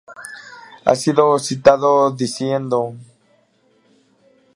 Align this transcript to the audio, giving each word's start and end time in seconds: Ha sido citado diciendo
Ha 0.83 0.95
sido 0.95 1.37
citado 1.37 2.09
diciendo 2.09 2.95